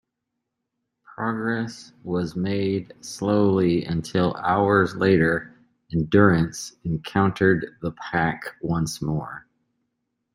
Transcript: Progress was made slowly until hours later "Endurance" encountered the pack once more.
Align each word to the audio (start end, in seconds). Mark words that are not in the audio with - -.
Progress 1.03 1.93
was 2.03 2.35
made 2.35 2.91
slowly 3.01 3.85
until 3.85 4.33
hours 4.37 4.95
later 4.95 5.55
"Endurance" 5.93 6.73
encountered 6.83 7.77
the 7.83 7.91
pack 7.91 8.55
once 8.63 8.99
more. 8.99 9.45